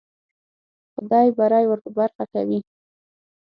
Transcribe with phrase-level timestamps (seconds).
[0.93, 2.59] خدای بری ور په برخه کوي.